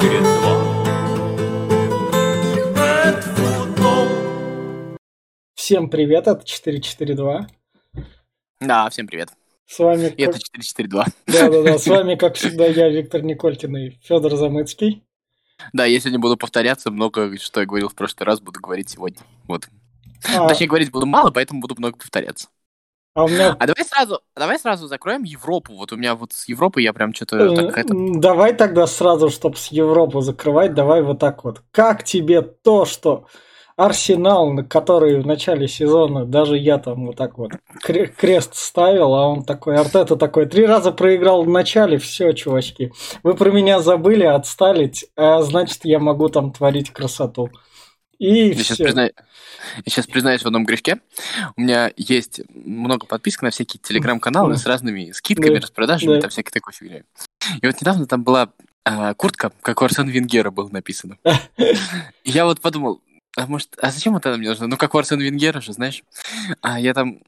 [0.00, 0.24] Red
[3.36, 4.96] Football.
[5.54, 7.46] Всем привет, это 442.
[8.60, 9.28] Да, всем привет.
[9.66, 10.36] С вами, И как...
[10.36, 11.06] это 442.
[11.26, 15.04] да-да-да, с вами, как всегда, я, Виктор Николькин и Федор Замыцкий.
[15.74, 19.20] Да, я сегодня буду повторяться, много что я говорил в прошлый раз, буду говорить сегодня.
[19.46, 19.68] Вот.
[20.34, 22.48] А, Точнее, говорить буду мало, поэтому буду много повторяться.
[23.14, 23.56] А меня...
[23.58, 25.74] А давай сразу, давай сразу закроем Европу.
[25.74, 27.94] Вот у меня вот с Европой я прям что-то так это...
[27.94, 31.62] Давай тогда сразу, чтобы с Европу закрывать, давай вот так вот.
[31.72, 33.26] Как тебе то, что
[33.76, 39.14] Арсенал, на который в начале сезона даже я там вот так вот кре- крест ставил,
[39.14, 42.92] а он такой, Артета такой, три раза проиграл в начале, все, чувачки,
[43.22, 47.48] вы про меня забыли, отстали, а значит я могу там творить красоту.
[48.20, 48.84] И Я сейчас, все.
[48.84, 49.12] признаю-
[49.76, 51.00] я сейчас признаюсь в одном грешке.
[51.56, 54.58] У меня есть много подписок на всякие телеграм-каналы Да.
[54.58, 55.62] с разными скидками, Да.
[55.62, 56.20] распродажами, Да.
[56.20, 57.02] там всякой такой фигней.
[57.62, 58.50] И вот недавно там была
[58.84, 61.18] а, куртка, как у Арсена Венгера было написано.
[62.24, 63.02] Я вот подумал,
[63.36, 64.66] а может, а зачем это мне нужно?
[64.68, 66.02] Ну, как у Арсена Венгера же, знаешь.
[66.62, 67.20] А я там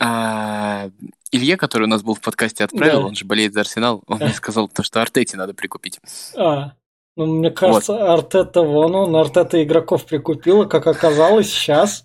[0.00, 0.90] а,
[1.32, 3.06] Илье, который у нас был в подкасте, отправил, Да.
[3.08, 5.98] он же болеет за Арсенал, он мне сказал, то, что Артете надо прикупить.
[6.36, 6.72] А,
[7.18, 12.04] ну, мне кажется, Артета вон он, Артета игроков прикупила, как оказалось, сейчас.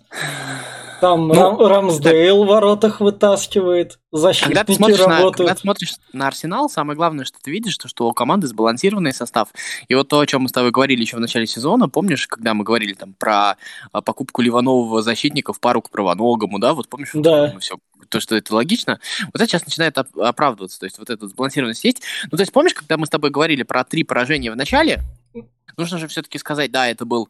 [1.04, 5.52] Там Ну, Рам- Рамсдейл в воротах вытаскивает, Когда ты, защитники смотришь на, когда работают.
[5.52, 9.48] ты смотришь на Арсенал, самое главное, что ты видишь, то, что у команды сбалансированный состав.
[9.88, 12.54] И вот то, о чем мы с тобой говорили еще в начале сезона, помнишь, когда
[12.54, 13.56] мы говорили там про
[13.92, 17.50] а, покупку Ливанового защитника в пару к правоногому, да, вот помнишь, Да.
[17.52, 17.76] мы все,
[18.08, 21.84] то, что это логично, вот это сейчас начинает оп- оправдываться, то есть вот эта сбалансированность
[21.84, 22.00] есть.
[22.32, 25.02] Ну, то есть помнишь, когда мы с тобой говорили про три поражения в начале,
[25.76, 27.28] нужно же все-таки сказать, да, это был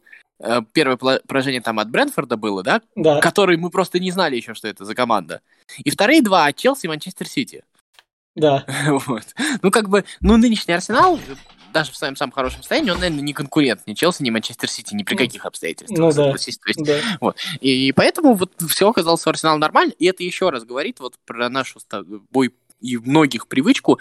[0.73, 4.53] первое пла- поражение там от Брэнфорда было, да, Да, который мы просто не знали еще,
[4.53, 5.41] что это за команда.
[5.77, 7.63] И вторые два от Челси и Манчестер Сити.
[8.35, 8.65] да.
[9.07, 9.23] Вот.
[9.61, 11.19] Ну, как бы, ну, нынешний Арсенал,
[11.73, 14.93] даже в своем самом хорошем состоянии, он, наверное, не конкурент ни Челси, ни Манчестер Сити,
[14.95, 15.99] ни при каких обстоятельствах.
[15.99, 16.31] Ну да.
[16.31, 16.99] есть, да.
[17.59, 21.49] и, поэтому вот все оказалось у Арсенала нормально, и это еще раз говорит вот про
[21.49, 23.99] нашу с тобой и многих привычку.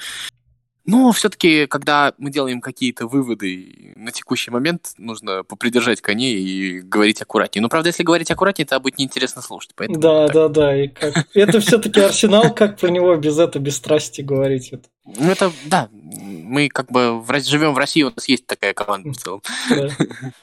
[0.86, 7.22] Но все-таки, когда мы делаем какие-то выводы, на текущий момент нужно попридержать коней и говорить
[7.22, 7.62] аккуратнее.
[7.62, 9.72] Но, правда, если говорить аккуратнее, это будет неинтересно слушать.
[9.74, 10.82] Поэтому Да, да, да.
[10.82, 11.26] И как...
[11.34, 14.72] Это все-таки Арсенал, как про него без этого, без страсти говорить.
[14.72, 18.74] Это, Ну, это, да, мы как бы в, живем в России, у нас есть такая
[18.74, 19.42] команда в целом.
[19.70, 19.88] да.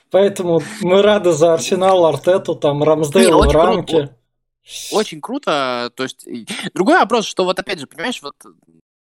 [0.10, 3.58] Поэтому мы рады за Арсенал, Артету, там Рамсдейл в круто.
[3.58, 4.10] рамке.
[4.92, 6.26] Очень круто, то есть...
[6.74, 8.36] Другой вопрос, что вот опять же, понимаешь, вот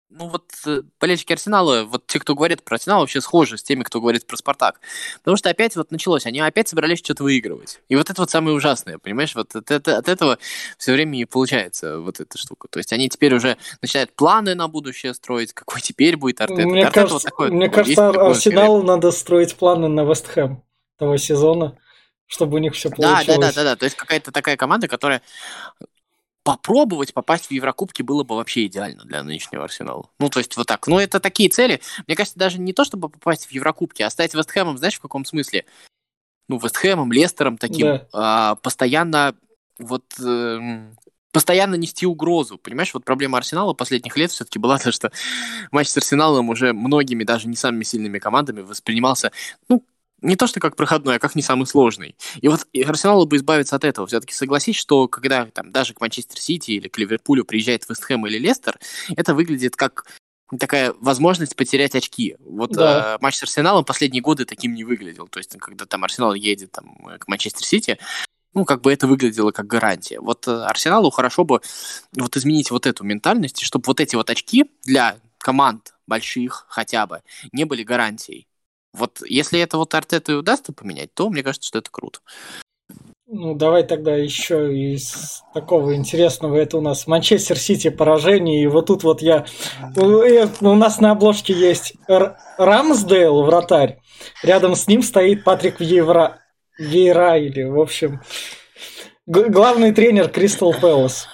[0.09, 3.84] ну вот э, болельщики Арсенала, вот те, кто говорит про Арсенал, вообще схожи с теми,
[3.84, 4.80] кто говорит про Спартак.
[5.20, 7.81] Потому что опять вот началось, они опять собрались что-то выигрывать.
[7.90, 9.36] И вот это вот самое ужасное, понимаешь?
[9.36, 10.40] Вот от, это- от этого
[10.78, 12.68] все время и получается вот эта штука.
[12.70, 16.62] То есть они теперь уже начинают планы на будущее строить, какой теперь будет Артета.
[16.68, 20.64] Мне Артета кажется, вот такой, мне есть кажется Арсеналу надо строить планы на Вестхэм
[20.97, 21.78] того сезона,
[22.26, 23.26] чтобы у них все Да, получилось.
[23.26, 23.76] да, да, да, да.
[23.76, 25.22] То есть какая-то такая команда, которая
[26.44, 30.09] попробовать попасть в Еврокубки было бы вообще идеально для нынешнего Арсенала.
[30.19, 30.88] Ну, то есть вот так.
[30.88, 31.81] Ну, это такие цели.
[32.07, 35.25] Мне кажется, даже не то, чтобы попасть в Еврокубки, а стать Вестхэмом, знаешь, в каком
[35.25, 35.66] смысле?
[36.47, 37.88] Ну, Вестхэмом, Лестером таким.
[37.88, 38.07] Да.
[38.13, 39.35] а, постоянно
[39.78, 40.03] вот...
[40.19, 40.95] эм,
[41.31, 42.94] постоянно нести угрозу, понимаешь?
[42.94, 45.11] Вот проблема Арсенала последних лет все-таки была то, что
[45.72, 49.31] матч с Арсеналом уже многими, даже не самыми сильными командами воспринимался,
[49.67, 49.83] ну,
[50.22, 52.16] не то что как проходной, а как не самый сложный.
[52.41, 54.07] И вот и Арсеналу бы избавиться от этого.
[54.07, 58.38] Все-таки согласись, что когда там даже к Манчестер Сити или к Ливерпулю приезжает Вестхэм или
[58.38, 58.79] Лестер,
[59.16, 60.06] это выглядит как
[60.59, 62.35] такая возможность потерять очки.
[62.40, 63.16] Вот Да.
[63.16, 65.28] э, матч с Арсеналом последние годы таким не выглядел.
[65.28, 68.00] То есть, когда там Арсенал едет там, к Манчестер Сити,
[68.53, 70.19] ну, как бы это выглядело как гарантия.
[70.19, 71.62] Вот э, Арсеналу хорошо бы
[72.18, 77.22] вот изменить вот эту ментальность, чтобы вот эти вот очки для команд больших хотя бы
[77.52, 78.47] не были гарантией.
[78.99, 82.19] Вот если это вот Артету и удастся поменять, то мне кажется, что это круто.
[83.31, 86.55] Ну, давай тогда еще из такого интересного.
[86.57, 88.63] Это у нас Манчестер Сити поражение.
[88.63, 89.45] И вот тут вот я...
[89.95, 93.99] э, У нас на обложке есть Р- Рамсдейл, вратарь.
[94.41, 96.40] Рядом с ним стоит Патрик Вейра...
[96.79, 98.22] Вейра или, в общем,
[99.28, 101.28] г- главный тренер Кристал Пэлас.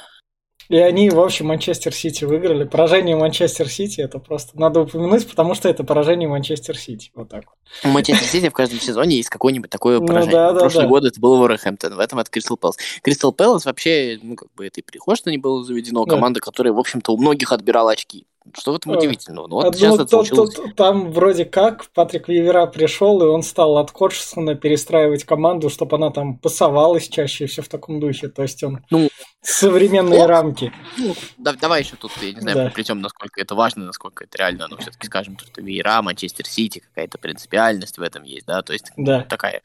[0.69, 2.63] И они, в общем, Манчестер Сити выиграли.
[2.63, 7.11] Поражение Манчестер Сити это просто надо упомянуть, потому что это поражение Манчестер Сити.
[7.15, 7.43] Вот так.
[7.45, 7.89] вот.
[7.89, 10.31] У Манчестер Сити в каждом сезоне есть какое-нибудь такое Ну поражение.
[10.35, 10.89] да, в да, прошлый да.
[10.89, 12.77] год это был Уоррехэмптон, в этом это Кристал Пэлас.
[13.03, 16.15] Кристал Пэлас вообще, ну, как бы это и прихожно не было заведено, Да.
[16.15, 18.25] команда, которая, в общем-то, у многих отбирала очки.
[18.53, 19.47] Что в этом А, удивительного?
[19.47, 20.53] Ну, вот А, сейчас ну, это то- получилось.
[20.55, 25.95] то- там вроде как Патрик Вивера пришел, и он стал от Ходжсона перестраивать команду, чтобы
[25.97, 28.27] она там пасовалась чаще и все в таком духе.
[28.29, 29.09] То есть он Ну,
[29.41, 30.29] современные Ок.
[30.29, 30.71] рамки.
[30.97, 32.65] Ну, да- давай еще тут, я не знаю, Да.
[32.65, 37.17] приплетем, насколько это важно, насколько это реально, но все-таки скажем, что веера, Манчестер Сити, какая-то
[37.17, 39.21] принципиальность в этом есть, да, то есть Да.
[39.23, 39.61] такая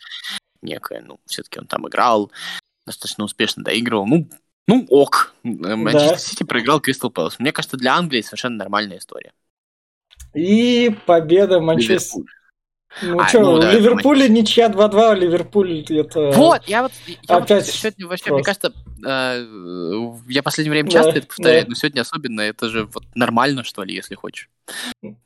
[0.62, 2.31] некая, ну, все-таки он там играл,
[2.87, 4.27] достаточно успешно доигрывал, ну,
[4.70, 5.34] ну, ок.
[5.43, 7.40] Манчестер Сити проиграл Кристал Пэлас.
[7.40, 9.32] Мне кажется, для Англии совершенно нормальная история.
[10.32, 12.22] И победа Манчестер.
[13.02, 16.31] Ну А, что, ну в да, Ливерпуле ничья 2-2, Ливерпуль это...
[16.32, 18.34] Вот, я вот, я вот опять сегодня вообще, просто.
[18.34, 18.72] мне кажется,
[19.05, 21.69] э, я в последнее время Да, часто это повторяю, да.
[21.69, 24.49] но сегодня особенно, это же вот нормально, что ли, если хочешь.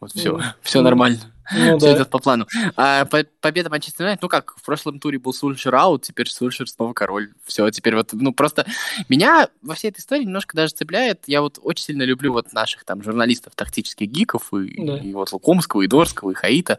[0.00, 1.18] Вот все, Ну, все нормально.
[1.54, 1.96] Ну Все да.
[1.98, 2.46] идет по плану.
[2.76, 6.66] А, по- победа Манчестер Юнайтед, ну как, в прошлом туре был Сульшер аут, теперь Сульшер
[6.66, 7.32] снова король.
[7.44, 8.64] Все, теперь вот, ну просто
[9.10, 11.24] меня во всей этой истории немножко даже цепляет.
[11.26, 14.96] Я вот очень сильно люблю вот наших там журналистов, тактических гиков, и, Да.
[14.96, 16.78] и вот Лукомского, и Дорского, и Хаита.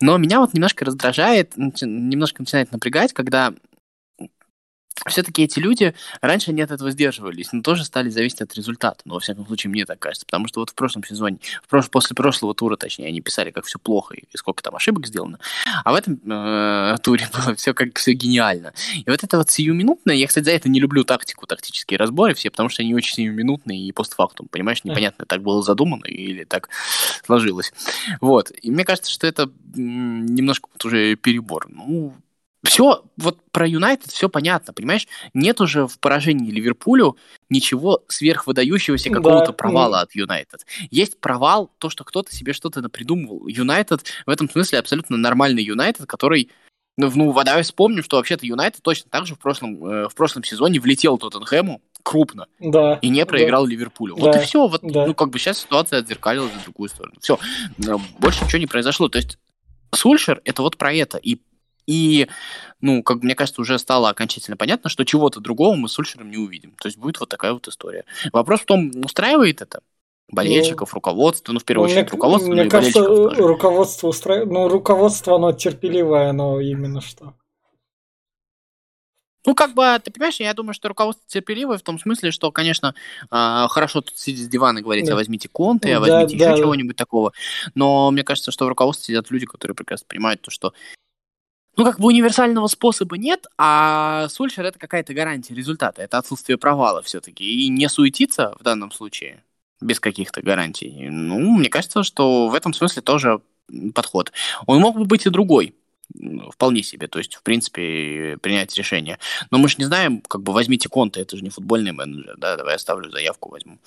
[0.00, 3.52] Но меня вот немножко раздражает, немножко начинает напрягать, когда
[5.06, 9.00] все-таки эти люди раньше они от этого сдерживались, но тоже стали зависеть от результата.
[9.04, 10.24] Но, во всяком случае, мне так кажется.
[10.24, 13.66] Потому что вот в прошлом сезоне, в прош- после прошлого тура, точнее, они писали, как
[13.66, 15.38] все плохо и сколько там ошибок сделано.
[15.84, 18.72] А в этом э, туре было все как все гениально.
[18.94, 22.50] И вот это вот сиюминутное, я, кстати, за это не люблю тактику, тактические разборы все,
[22.50, 26.68] потому что они очень сиюминутные и постфактум, понимаешь, непонятно, так было задумано или так
[27.24, 27.72] сложилось.
[28.20, 28.52] Вот.
[28.62, 31.66] И мне кажется, что это немножко вот уже перебор.
[31.68, 32.14] Ну,
[32.64, 35.06] все, вот про Юнайтед все понятно, понимаешь?
[35.34, 37.16] Нет уже в поражении Ливерпулю
[37.50, 39.52] ничего сверхвыдающегося Да, какого-то ну.
[39.54, 40.66] провала от Юнайтед.
[40.90, 43.46] Есть провал, то, что кто-то себе что-то напридумывал.
[43.46, 46.50] Юнайтед в этом смысле абсолютно нормальный Юнайтед, который
[46.96, 50.44] ну, ну, давай вспомним, что вообще-то Юнайтед точно так же в прошлом, э, в прошлом
[50.44, 52.94] сезоне влетел Тоттенхэму крупно Да.
[53.02, 54.14] и не проиграл Ливерпулю.
[54.16, 54.40] Вот Да.
[54.40, 54.68] и все.
[54.68, 55.04] Вот, Да.
[55.06, 57.16] Ну, как бы сейчас ситуация отзеркалилась в другую сторону.
[57.20, 57.38] Все.
[58.18, 59.08] Больше ничего не произошло.
[59.08, 59.38] То есть
[59.92, 61.18] Сульшер это вот про это.
[61.18, 61.40] И,
[61.86, 62.28] и,
[62.80, 66.36] ну, как мне кажется, уже стало окончательно понятно, что чего-то другого мы с Сульшером не
[66.38, 66.72] увидим.
[66.80, 68.04] То есть будет вот такая вот история.
[68.32, 69.80] Вопрос в том, устраивает это
[70.28, 73.42] болельщиков, руководство, ну, в первую Ну, очередь, мне, руководство, мне ну, и кажется, тоже.
[73.42, 74.50] руководство устраивает.
[74.50, 77.34] Ну, руководство, оно терпеливое, оно именно что.
[79.46, 82.94] Ну, как бы, ты понимаешь, я думаю, что руководство терпеливое в том смысле, что, конечно,
[83.30, 85.12] а, хорошо тут сидеть с дивана и говорить, Да.
[85.12, 86.62] а возьмите конты, а Да, возьмите да, еще да.
[86.62, 87.32] чего-нибудь такого.
[87.74, 90.72] Но мне кажется, что в руководстве сидят люди, которые прекрасно понимают то, что
[91.76, 97.02] ну, как бы универсального способа нет, а Сульшер это какая-то гарантия результата, это отсутствие провала
[97.02, 97.44] все-таки.
[97.44, 99.42] И не суетиться в данном случае
[99.80, 103.40] без каких-то гарантий, ну, мне кажется, что в этом смысле тоже
[103.94, 104.32] подход.
[104.66, 105.74] Он мог бы быть и другой,
[106.18, 109.18] м, вполне себе, то есть, в принципе, принять решение.
[109.50, 112.56] Но мы же не знаем, как бы возьмите конты, это же не футбольный менеджер, да,
[112.56, 113.78] давай оставлю заявку, возьму.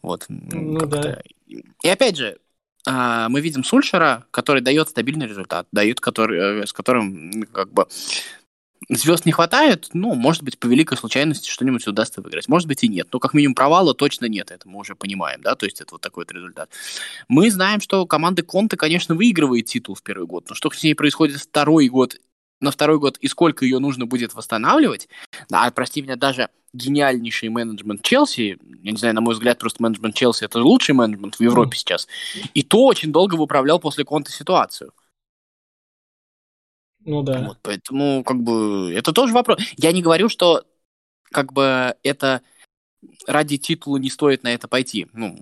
[0.00, 0.26] Вот.
[0.28, 1.20] Ну да.
[1.46, 2.38] И опять же,
[2.86, 7.86] а, мы видим Сульшера, который дает стабильный результат, дает, который, э, с которым как бы
[8.88, 12.48] звезд не хватает, ну, может быть, по великой случайности что-нибудь удастся выиграть.
[12.48, 13.08] Может быть и нет.
[13.12, 16.00] Но как минимум провала точно нет, это мы уже понимаем, да, то есть это вот
[16.00, 16.70] такой вот результат.
[17.28, 20.94] Мы знаем, что команда Конте, конечно, выигрывает титул в первый год, но что с ней
[20.94, 22.16] происходит второй год,
[22.62, 25.08] на второй год и сколько ее нужно будет восстанавливать,
[25.50, 30.14] а, прости меня, даже гениальнейший менеджмент Челси, я не знаю, на мой взгляд, просто менеджмент
[30.14, 32.08] Челси это лучший менеджмент в Европе сейчас,
[32.54, 34.92] и то очень долго выправлял после Конте ситуацию.
[37.04, 37.40] Ну да.
[37.48, 39.60] Вот, поэтому, как бы, это тоже вопрос.
[39.76, 40.64] Я не говорю, что,
[41.32, 42.42] как бы, это
[43.26, 45.08] ради титула не стоит на это пойти.
[45.12, 45.36] Ну,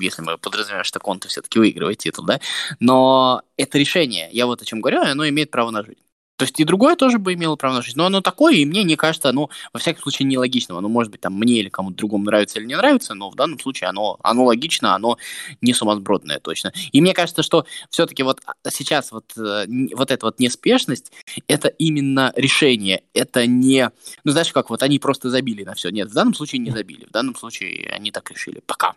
[0.00, 2.40] если мы подразумеваем, что Конте все-таки выигрывает титул, да.
[2.80, 6.03] Но это решение, я вот о чем говорю, оно имеет право на жизнь.
[6.44, 7.96] То есть и другое тоже бы имело право на жизнь.
[7.96, 10.76] Но оно такое, и мне не кажется, оно, во всяком случае, нелогичным.
[10.76, 13.58] Оно может быть там мне или кому-то другому нравится или не нравится, но в данном
[13.58, 15.16] случае оно, оно логично, оно
[15.62, 16.74] не сумасбродное точно.
[16.92, 21.12] И мне кажется, что все-таки вот сейчас вот, э, вот эта вот неспешность,
[21.48, 23.04] это именно решение.
[23.14, 23.90] Это не...
[24.24, 25.88] Ну, знаешь, как вот они просто забили на все.
[25.88, 27.06] Нет, в данном случае не забили.
[27.06, 28.60] В данном случае они так решили.
[28.66, 28.96] Пока.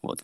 [0.00, 0.20] Вот.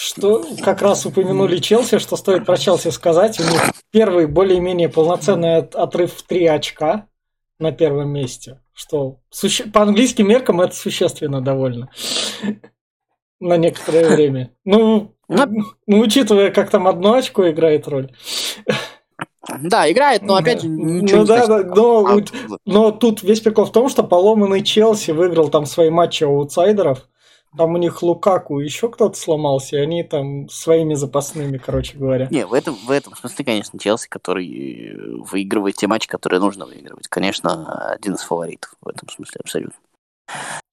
[0.00, 3.40] Что как раз упомянули Челси, что стоит про Челси сказать.
[3.40, 7.06] У них первый более-менее полноценный от- отрыв в 3 очка
[7.58, 8.60] на первом месте.
[8.72, 11.90] Что суще- по английским меркам это существенно довольно.
[13.40, 14.50] На некоторое время.
[14.64, 15.44] Ну, Ну,
[15.86, 18.12] ну, учитывая, как там одно очко играет роль.
[19.62, 22.22] Да, играет, но опять же Ну ничего не да, да, но А, у-
[22.64, 27.08] Но тут весь прикол в том, что поломанный Челси выиграл там свои матчи аутсайдеров.
[27.56, 32.28] Там у них Лукаку еще кто-то сломался, и они там своими запасными, короче говоря.
[32.30, 34.46] Не, в этом, в этом смысле, конечно, Челси, который
[34.92, 34.96] э,
[35.30, 37.08] выигрывает те матчи, которые нужно выигрывать.
[37.08, 39.74] Конечно, один из фаворитов в этом смысле абсолютно.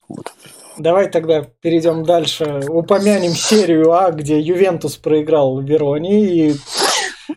[0.07, 0.33] Вот.
[0.77, 2.61] Давай тогда перейдем дальше.
[2.67, 6.55] Упомянем серию А, где Ювентус проиграл Вероне, и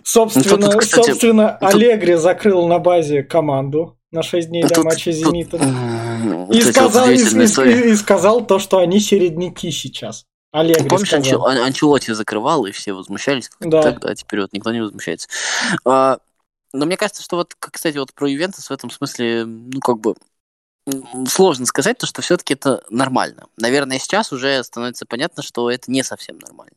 [0.03, 3.98] собственно, Ну, тут, кстати, собственно тут- Аллегри закрыл на базе команду.
[4.11, 7.45] На 6 дней Ну, до тут- матча с тут- вот И вот сказал, и, удивительные
[7.47, 7.91] и- истории.
[7.93, 10.25] и сказал то, что они середняки сейчас.
[10.51, 11.47] Олег Помнишь, Анчел- сказал.
[11.49, 13.83] Ан- Анчелотти закрывал, и все возмущались как Да.
[13.83, 15.29] тогда, а теперь вот никто не возмущается.
[15.85, 16.19] А,
[16.73, 20.15] но мне кажется, что вот, кстати, вот про Ювентус в этом смысле, ну, как бы,
[21.29, 23.47] сложно сказать, то, что все-таки это нормально.
[23.59, 26.73] Наверное, сейчас уже становится понятно, что это не совсем нормально.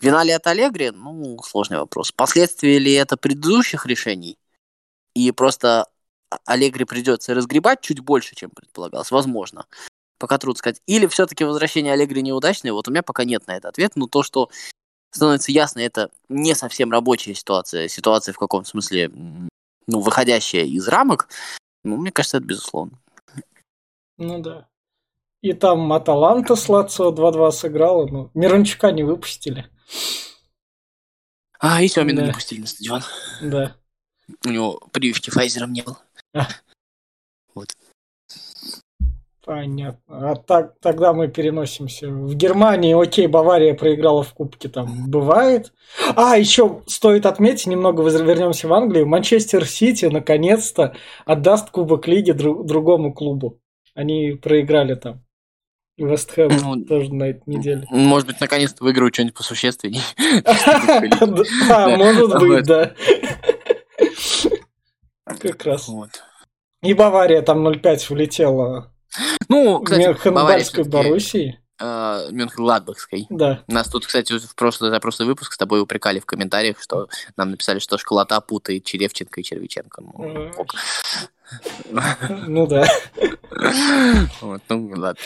[0.00, 0.90] Вина ли это Аллегри?
[0.92, 2.12] Ну, сложный вопрос.
[2.12, 4.38] Последствия ли это предыдущих решений?
[5.16, 5.88] И просто
[6.44, 9.10] Аллегри придется разгребать чуть больше, чем предполагалось?
[9.10, 9.66] Возможно.
[10.18, 10.82] Пока трудно сказать.
[10.86, 12.72] Или все-таки возвращение Аллегри неудачное?
[12.72, 13.98] Вот у меня пока нет на это ответа.
[13.98, 14.50] Но то, что
[15.10, 17.88] становится ясно, это не совсем рабочая ситуация.
[17.88, 19.10] Ситуация в каком смысле,
[19.86, 21.28] ну, выходящая из рамок.
[21.84, 22.98] Ну, мне кажется, это безусловно.
[24.18, 24.68] Ну да.
[25.40, 29.70] И там Аталанта с Лацио 2-2 сыграла, но Мирончука не выпустили.
[31.58, 32.26] А, и Семина Да.
[32.26, 33.02] не пустили на стадион.
[33.42, 33.76] Да.
[34.44, 35.98] У него прививки Файзером не было.
[39.44, 40.30] Понятно.
[40.30, 43.00] А так, тогда мы переносимся в Германии.
[43.00, 45.72] Окей, Бавария проиграла в Кубке, там бывает.
[46.14, 49.06] А, еще стоит отметить, немного вернемся в Англию.
[49.06, 50.94] Манчестер Сити наконец-то
[51.24, 53.58] отдаст Кубок Лиги дру- другому клубу.
[53.94, 55.24] Они проиграли там.
[55.96, 57.86] И Вест Хэм Ну, тоже на этой неделе.
[57.90, 60.02] Может быть, наконец-то выиграют что-нибудь посущественнее.
[61.68, 61.96] Да.
[61.96, 62.62] может быть, Вот.
[62.64, 62.94] да.
[65.38, 65.88] Как раз.
[65.88, 66.10] Вот.
[66.82, 68.92] И Бавария там 0-5 влетела
[69.48, 71.60] Ну, кстати, всё-таки, Боруссии.
[71.78, 73.26] э, Мюнхен-Гладбахской.
[73.28, 73.62] Да.
[73.68, 77.50] Нас тут, кстати, в прошлый, за прошлый выпуск с тобой упрекали в комментариях, что нам
[77.50, 80.02] написали, что школота путает Черевченко и Червиченко.
[80.02, 80.74] Ну, ок.
[82.46, 82.86] Ну да.
[84.40, 85.20] Вот, ну, ладно.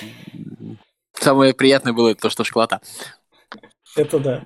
[1.12, 2.80] Самое приятное было то, что школота.
[3.96, 4.44] Это да.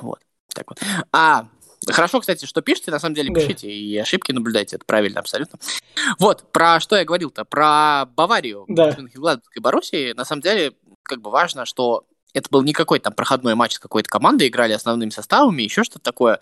[0.00, 0.20] Вот.
[0.54, 0.78] Так вот.
[1.12, 1.48] А,
[1.92, 3.40] хорошо, кстати, что пишете, на самом деле Да.
[3.40, 5.58] пишите и ошибки наблюдайте, это правильно абсолютно.
[6.18, 8.96] Вот, про что я говорил-то, про Баварию, Да.
[9.54, 13.54] И Боруссии, на самом деле, как бы важно, что это был не какой-то там проходной
[13.54, 16.40] матч с какой-то командой, играли основными составами, еще что-то такое.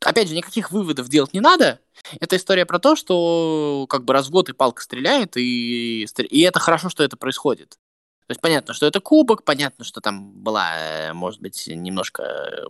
[0.00, 1.80] Опять же, никаких выводов делать не надо.
[2.20, 6.40] Это история про то, что как бы раз в год и палка стреляет, и, и
[6.40, 7.78] это хорошо, что это происходит.
[8.26, 12.68] То есть понятно, что это кубок, понятно, что там была, э, может быть, немножко,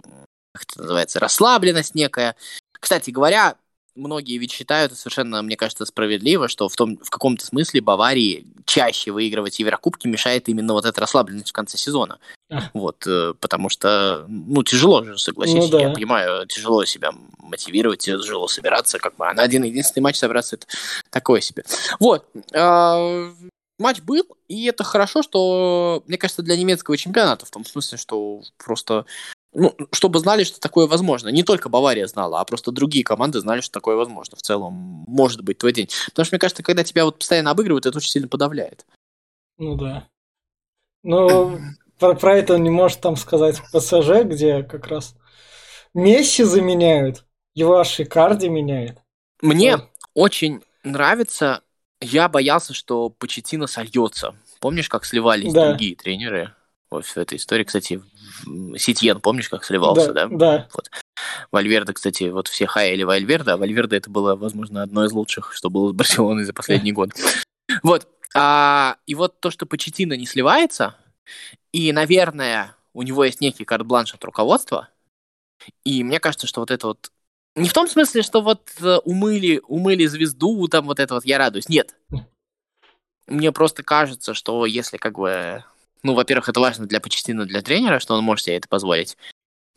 [0.54, 2.36] как это называется, расслабленность некая.
[2.72, 3.56] Кстати говоря,
[3.96, 8.46] многие ведь считают, и совершенно, мне кажется, справедливо, что в, том, в каком-то смысле Баварии
[8.64, 12.18] чаще выигрывать Еврокубки мешает именно вот эта расслабленность в конце сезона.
[12.50, 12.70] А.
[12.72, 15.80] Вот, э, потому что, ну, тяжело же, согласись, Ну да.
[15.80, 20.56] я понимаю, тяжело себя мотивировать, тяжело собираться, как бы, а на один единственный матч собраться,
[20.56, 20.66] это
[21.10, 21.64] такое себе.
[22.00, 23.32] Вот, э,
[23.78, 28.42] матч был, и это хорошо, что, мне кажется, для немецкого чемпионата, в том смысле, что
[28.56, 29.06] просто,
[29.54, 31.28] ну, чтобы знали, что такое возможно.
[31.28, 34.36] Не только Бавария знала, а просто другие команды знали, что такое возможно.
[34.36, 34.72] В целом,
[35.06, 35.88] может быть твой день.
[36.06, 38.84] Потому что, мне кажется, когда тебя вот постоянно обыгрывают, это очень сильно подавляет.
[39.58, 40.08] Ну да.
[41.02, 41.58] Ну,
[41.98, 45.14] про, про это не может там сказать ПСЖ, где как раз
[45.94, 48.98] Месси заменяют, его же Икарди меняет.
[49.40, 49.88] Мне Да.
[50.14, 51.62] очень нравится,
[52.00, 54.34] я боялся, что Почеттино сольется.
[54.60, 55.68] Помнишь, как сливались Да.
[55.68, 56.52] другие тренеры?
[56.90, 58.00] В этой истории, кстати,
[58.76, 60.28] Сетьен, помнишь, как сливался, да?
[60.28, 60.68] Да.
[61.50, 65.70] Вальверде, кстати, вот все хаяли Вальверде, а Вальверде это было, возможно, одно из лучших, что
[65.70, 67.10] было с Барселоной за последний год.
[67.82, 68.06] Вот.
[68.34, 70.96] А, и вот то, что Почетина не сливается,
[71.72, 74.88] и, наверное, у него есть некий карт-бланш от руководства,
[75.84, 77.10] и мне кажется, что вот это вот
[77.56, 81.38] не в том смысле, что вот э, умыли, умыли звезду, там вот это вот я
[81.38, 81.68] радуюсь.
[81.68, 81.94] Нет.
[83.26, 85.64] Мне просто кажется, что если как бы...
[86.04, 89.16] Ну, во-первых, это важно для Почетина, для тренера, что он может себе это позволить.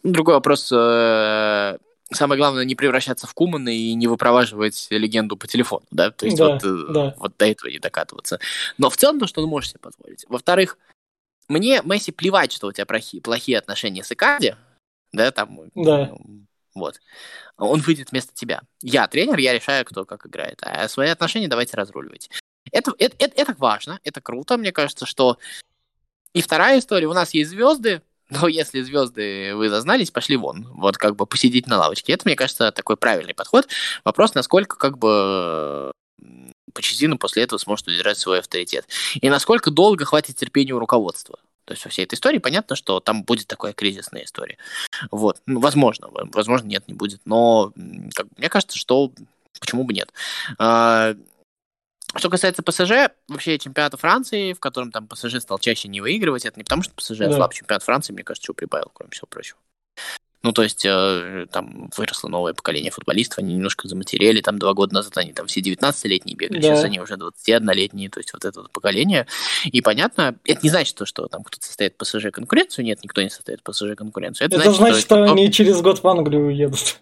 [0.03, 0.69] Другой вопрос.
[0.71, 1.77] э,
[2.09, 6.11] Самое главное, не превращаться в Кумана и не выпроваживать легенду по телефону, да?
[6.11, 7.15] То есть Да, вот, э, да.
[7.17, 8.39] вот до этого не докатываться.
[8.77, 10.25] Но в целом то, что он может себе позволить.
[10.29, 10.77] Во-вторых,
[11.49, 14.55] мне, Месси, плевать, что у тебя плохие, плохие отношения с Икарди,
[15.11, 16.11] да, там, Да.
[16.75, 16.99] вот.
[17.57, 18.61] Он выйдет вместо тебя.
[18.81, 20.59] Я тренер, я решаю, кто как играет.
[20.61, 22.29] А свои отношения давайте разруливать.
[22.71, 25.37] Это, это, это, это важно, это круто, мне кажется, что...
[26.33, 30.67] И вторая история, у нас есть звезды, но если звезды вы зазнались, пошли вон.
[30.73, 32.13] Вот как бы посидеть на лавочке.
[32.13, 33.67] Это, мне кажется, такой правильный подход.
[34.03, 35.91] Вопрос, насколько как бы
[36.73, 38.85] Почетину после этого сможет удержать свой авторитет.
[39.15, 41.39] И насколько долго хватит терпения у руководства.
[41.65, 44.57] То есть во всей этой истории понятно, что там будет такая кризисная история.
[45.11, 45.41] Вот.
[45.45, 47.21] Ну, возможно, возможно, нет, не будет.
[47.25, 47.73] Но
[48.13, 49.11] как мне кажется, что
[49.59, 50.11] почему бы нет.
[52.17, 56.59] Что касается ПСЖ, вообще чемпионата Франции, в котором там ПСЖ стал чаще не выигрывать, это
[56.59, 57.31] не потому, что ПСЖ Да.
[57.33, 59.59] слаб чемпионат Франции, мне кажется, что прибавил, кроме всего прочего.
[60.47, 64.93] Ну, то есть, э, там выросло новое поколение футболистов, они немножко заматерели, там два года
[64.93, 66.69] назад они там все 19-летние бегали, Да.
[66.69, 69.27] сейчас они уже 21-летние, то есть вот это вот поколение.
[69.65, 73.29] И понятно, это не значит, то, что там кто-то состоит ПСЖ конкуренцию, нет, никто не
[73.29, 74.47] состоит ПСЖ конкуренцию.
[74.47, 76.97] Это значит, что кто- они через год в Англию уедут.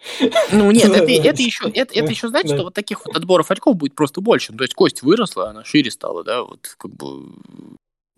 [0.52, 3.76] Ну нет, это, это еще, это, это еще значит, что вот таких вот отборов очков
[3.76, 4.54] будет просто больше.
[4.54, 7.28] Ну, то есть кость выросла, она шире стала, да, вот как бы...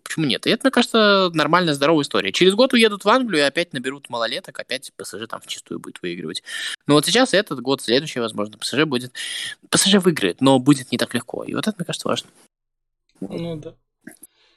[0.08, 0.46] Почему нет?
[0.46, 2.32] И это, мне кажется, нормальная, здоровая история.
[2.32, 6.42] Через год уедут в Англию и опять наберут малолеток, опять ПСЖ там вчистую будет выигрывать.
[6.86, 9.12] Но вот сейчас этот год, следующий, возможно, ПСЖ будет...
[9.68, 11.44] ПСЖ выиграет, но будет не так легко.
[11.44, 12.30] И вот это, мне кажется, важно.
[13.20, 13.74] Ну да.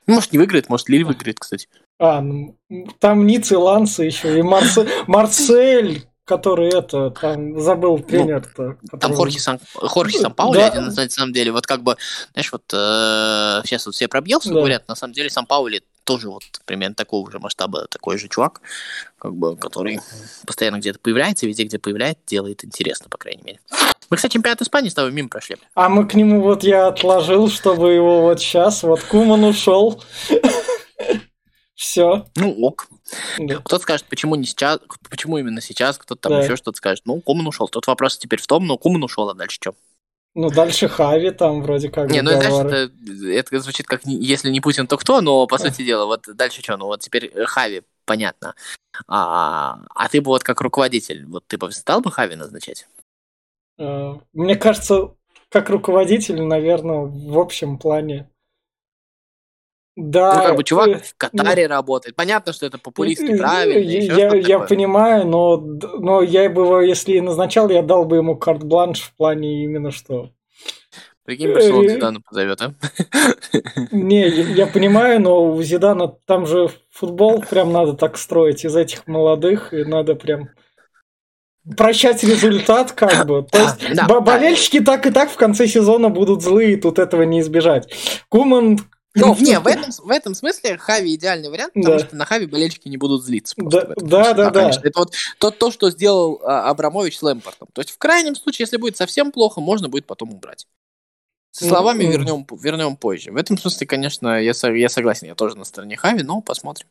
[0.08, 1.68] Ну, Может, не выиграет, может, Лиль выиграет, кстати.
[2.00, 2.56] А, ну,
[3.00, 8.78] там Ниц и Ланса еще, и Марсе- Марсель, который это, там забыл тренер-то.
[8.90, 10.68] Там который- Хорхе Сан, Хорхе Сан-Паули Да.
[10.68, 11.98] один, на самом деле, вот как бы,
[12.34, 14.56] знаешь, вот э, сейчас вот все про Бьелса Да.
[14.56, 18.62] говорят, на самом деле Сан-Паули тоже вот примерно такого же масштаба, такой же чувак,
[19.20, 20.00] как бы, который
[20.48, 23.60] постоянно где-то появляется, везде, где появляется, делает интересно, по крайней мере.
[24.10, 25.58] Мы, кстати, чемпионат Испании с тобой мимо прошли.
[25.76, 30.04] А мы к нему вот я отложил, чтобы его вот сейчас, вот Куман ушел.
[31.82, 32.28] Все.
[32.36, 32.90] Ну, ок.
[33.36, 36.44] Кто-то скажет, почему не сейчас, почему именно сейчас, кто-то там Да.
[36.44, 37.02] еще что-то скажет.
[37.06, 37.68] Ну, Куман ушел.
[37.68, 39.74] Тот вопрос теперь в том, ну, Куман ушел, а дальше что?
[40.36, 42.70] Ну, дальше Хави там вроде как Не, ну, договоры.
[42.70, 42.92] это,
[43.26, 46.78] это звучит как, если не Путин, то кто, но, по сути дела, вот дальше что?
[46.78, 48.54] Ну, вот теперь э, Хави, понятно.
[49.08, 52.86] А, а ты бы вот как руководитель, вот ты бы стал бы Хави назначать?
[53.80, 55.16] Э, Мне кажется,
[55.50, 58.30] как руководитель, наверное, в общем плане.
[59.98, 60.36] Да.
[60.36, 62.16] ну, как бы чувак э, в Катаре работает.
[62.16, 64.68] Понятно, что это популистски Э, правильно, Я, я, такое.
[64.68, 69.64] понимаю, но, но я бы его, если назначал, я дал бы ему карт-бланш в плане
[69.64, 70.30] именно что.
[71.26, 72.74] Прикинь, Барселона э, Зидана позовет, а?
[73.92, 78.76] Не, я, я понимаю, но у Зидана там же футбол прям надо так строить из
[78.76, 80.50] этих молодых, и надо прям
[81.78, 83.46] прощать результат, как бы.
[83.52, 84.22] То есть Да, бо- да.
[84.22, 87.94] болельщики так и так в конце сезона будут злые, тут этого не избежать.
[88.30, 88.80] Куман...
[89.14, 92.06] Ну, не, в этом, в этом смысле Хави идеальный вариант, потому Да.
[92.06, 93.56] что на Хави болельщики не будут злиться.
[93.56, 94.60] просто Да, в этом да, да, да.
[94.62, 94.88] конечно.
[94.88, 97.68] Это вот то, то, что сделал а, Абрамович с Лэмпортом.
[97.74, 100.66] То есть в крайнем случае, если будет совсем плохо, можно будет потом убрать.
[101.52, 102.12] Со словами Мгм.
[102.12, 103.32] вернем, вернем позже.
[103.34, 106.88] В этом смысле, конечно, я, я согласен, я тоже на стороне Хави, но посмотрим.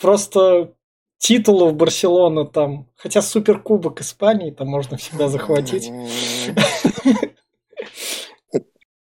[0.00, 0.72] Просто
[1.18, 5.88] титулов Барселона там, хотя суперкубок Испании там можно всегда захватить.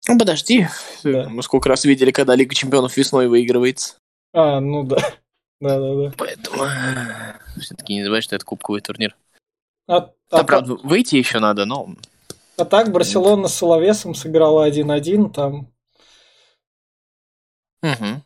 [0.07, 0.67] Ну, подожди.
[1.03, 1.27] Да.
[1.29, 3.95] Мы сколько раз видели, когда Лига Чемпионов весной выигрывается.
[4.33, 4.97] А, ну да.
[5.59, 6.13] Да, да, да.
[6.17, 6.63] Поэтому
[7.59, 9.15] все-таки не забывай, что это кубковый турнир.
[9.87, 11.95] А, а та- правда, выйти еще надо, но...
[12.57, 15.67] а так Барселона с Соловесом сыграла 1-1, там
[17.81, 18.23] Мгм.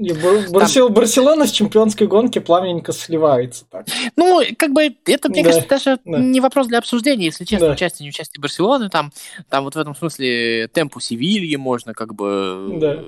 [0.00, 3.66] И Бар- Барсел- Барселона с чемпионской гонки плавненько сливается.
[3.70, 3.86] Так.
[4.16, 6.18] Ну, как бы, это, мне Да, кажется, даже да.
[6.18, 7.72] не вопрос для обсуждения, если честно, Да.
[7.74, 9.12] участие, не участие Барселоны, там,
[9.50, 12.78] там вот в этом смысле темпу Севильи можно как бы...
[12.80, 13.04] Да.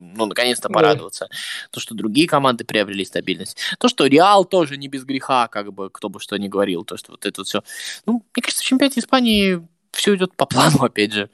[0.00, 0.74] Ну, наконец-то Да.
[0.74, 1.28] порадоваться.
[1.70, 3.56] То, что другие команды приобрели стабильность.
[3.78, 6.84] То, что Реал тоже не без греха, как бы, кто бы что ни говорил.
[6.84, 7.62] То, что вот это все...
[8.04, 11.30] Ну, мне кажется, в чемпионате Испании все идет по плану, опять же.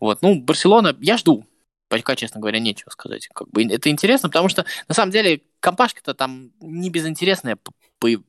[0.00, 1.46] Вот, ну, Барселона, я жду.
[1.88, 3.28] Пока, честно говоря, нечего сказать.
[3.32, 7.58] Как бы это интересно, потому что на самом деле компашка-то там не безинтересная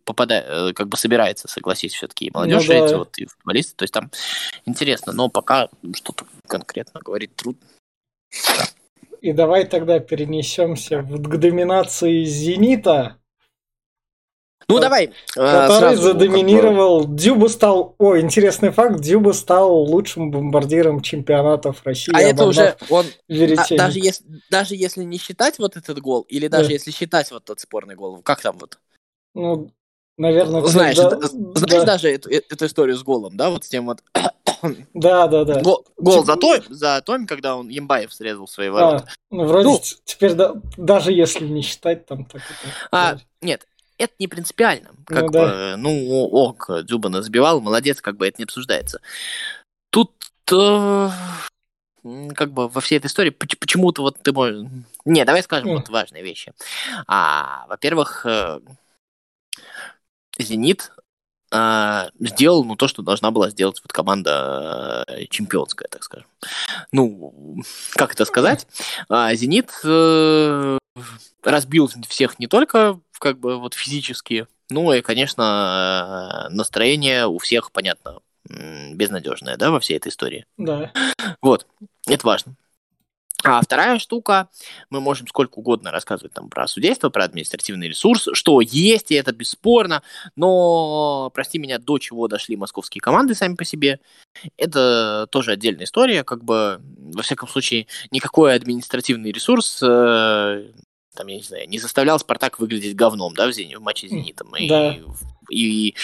[0.06, 2.86] попадает, э, как бы собирается, согласись, все-таки и молодежь, Ну да.
[2.86, 4.12] эти вот, и футболисты, то есть там
[4.66, 7.62] интересно, но пока что-то конкретно говорить трудно.
[9.22, 13.18] И давай тогда перенесемся к доминации Зенита,
[14.70, 14.82] Ну, Да.
[14.82, 15.06] давай.
[15.06, 17.06] э, который сразу, ну, задоминировал.
[17.08, 17.96] Дюба стал...
[18.00, 19.00] О, интересный факт.
[19.00, 22.12] Дюба стал лучшим бомбардиром чемпионатов России.
[22.12, 22.28] как бы.
[22.28, 23.80] А это уже, он, а, Веретенник.
[23.80, 26.74] даже, если, даже если не считать вот этот гол, или даже Да.
[26.74, 28.78] если считать вот тот спорный гол, как там вот?
[29.36, 29.72] Ну,
[30.18, 30.62] наверное...
[30.66, 33.86] Знаешь, да, это- знаешь даже эту, э- эту историю с голом, да, вот с тем
[33.86, 34.04] вот
[34.94, 35.62] Да, да, да.
[35.62, 39.06] гол, гол за, Типа- то, за Томи, когда он Ембаев срезал свои ворота.
[39.08, 39.80] А, ну, вроде Ну.
[40.04, 42.42] теперь да- даже если не считать там так.
[42.92, 43.66] А, нет,
[43.98, 44.92] это не принципиально.
[45.06, 45.76] Как Ну бы, да.
[45.78, 49.02] ну, ок, Дзюбана забивал, молодец, как бы это не обсуждается.
[49.90, 50.12] Тут
[50.52, 51.10] э,
[52.36, 54.68] как бы во всей этой истории поч- почему-то вот ты можешь...
[55.06, 56.54] Не, давай скажем вот важные вещи.
[57.08, 58.60] А, во-первых, э,
[60.38, 60.92] Зенит
[61.50, 66.28] а, сделал ну, то, что должна была сделать вот команда э, чемпионская, так скажем.
[66.92, 68.68] Ну, как это сказать?
[69.08, 70.77] А, Зенит э,
[71.44, 77.72] разбил всех не только как бы вот физически, ну и, конечно, э, настроение у всех,
[77.72, 80.46] понятно, безнадежное, да, во всей этой истории.
[80.58, 80.92] Да.
[81.42, 81.68] Вот,
[82.06, 82.56] это важно.
[83.44, 84.50] А вторая штука,
[84.90, 89.32] мы можем сколько угодно рассказывать там про судейство, про административный ресурс, что есть, и это
[89.32, 90.02] бесспорно,
[90.36, 94.00] но, прости меня, до чего дошли московские команды сами по себе,
[94.58, 96.82] это тоже отдельная история, как бы,
[97.14, 100.72] во всяком случае, никакой административный ресурс э,
[101.18, 104.12] там, я не знаю, не заставлял Спартак выглядеть говном, да, в, Зене, в матче с
[104.12, 104.56] Зенитом.
[104.56, 104.96] И, да.
[105.50, 105.96] и, и,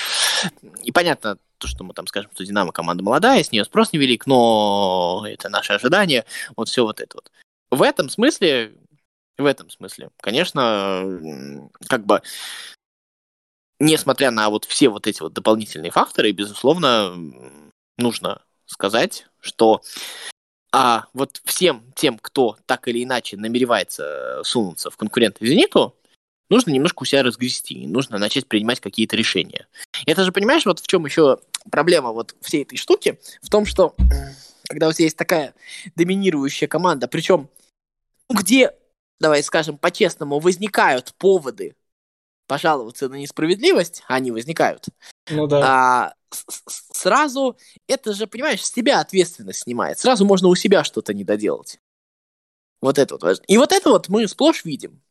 [0.84, 4.28] и понятно, то, что мы там скажем, что Динамо команда молодая, с нее спрос невелик,
[4.28, 6.26] но это наше ожидание,
[6.58, 7.32] вот все вот это вот.
[7.72, 8.76] В этом смысле,
[9.38, 12.22] в этом смысле, конечно, как бы,
[13.80, 17.16] несмотря на вот все вот эти вот дополнительные факторы, безусловно,
[17.98, 19.82] нужно сказать, что
[20.74, 25.96] а вот всем тем, кто так или иначе намеревается сунуться в конкуренты Зениту,
[26.50, 29.68] нужно немножко у себя разгрести, нужно начать принимать какие-то решения.
[30.06, 31.40] Это же, понимаешь, вот в чем еще
[31.72, 33.96] проблема вот всей этой штуки, в том, что
[34.70, 35.54] когда у тебя есть такая
[35.96, 37.50] доминирующая команда, причем
[38.30, 38.76] ну, где,
[39.20, 41.76] давай скажем по-честному, возникают поводы
[42.48, 44.88] пожаловаться на несправедливость, а они возникают,
[45.30, 45.62] ну да.
[45.64, 46.14] а,
[46.92, 50.00] сразу это же, понимаешь, с тебя ответственность снимает.
[50.00, 51.80] Сразу можно у себя что-то не доделать.
[52.82, 53.44] Вот это вот важно.
[53.48, 55.02] И вот это вот мы сплошь видим.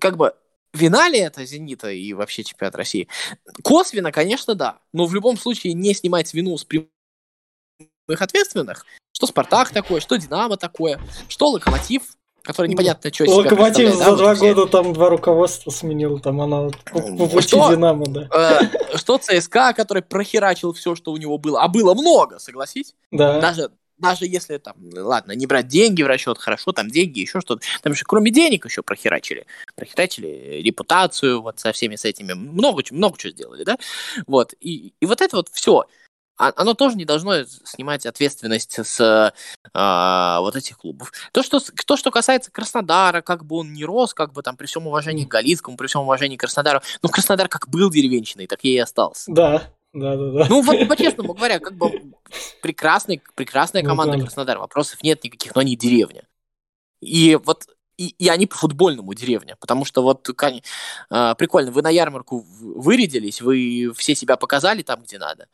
[0.00, 0.36] Как бы
[0.74, 3.08] вина ли это «Зенита» и вообще чемпионат России?
[3.62, 4.78] Косвенно, конечно, да.
[4.92, 6.90] Но в любом случае не снимать вину с прямых
[8.08, 8.84] ответственных.
[9.12, 12.02] Что «Спартак» такое, что «Динамо» такое, что «Локомотив»
[12.44, 17.48] который непонятно, что Локомотив за два года там два руководства сменил, там она по пути
[17.48, 18.28] что, Динамо, да.
[18.30, 22.94] Э, что ЦСКА, который прохерачил все, что у него было, а было много, согласись?
[23.10, 23.40] Да.
[23.40, 23.70] Даже
[24.04, 27.64] даже если там, ладно, не брать деньги в расчет, хорошо, там деньги, еще что-то.
[27.82, 29.46] Там еще кроме денег еще прохерачили.
[29.74, 32.32] Прохерачили репутацию вот со всеми с этими.
[32.32, 33.78] Много, много чего сделали, да?
[34.26, 34.54] Вот.
[34.60, 35.84] И, и вот это вот все.
[36.36, 39.32] А, оно тоже не должно снимать ответственность с
[39.72, 41.12] а, вот этих клубов.
[41.32, 44.66] То что, то, что касается Краснодара, как бы он ни рос, как бы там при
[44.66, 48.64] всем уважении к Галицкому, при всем уважении к Краснодару, ну, Краснодар как был деревенщиной, так
[48.64, 49.30] и остался.
[49.32, 50.46] Да, да, да, да.
[50.48, 52.12] Ну, вот по-честному говоря, как бы
[52.60, 56.26] прекрасный, прекрасная ну, команда ну, Краснодар, вопросов нет никаких, но они деревня.
[57.00, 61.90] И вот и, и они по футбольному деревня, потому что вот э, прикольно, вы на
[61.90, 65.46] ярмарку вырядились, вы все себя показали там, где надо,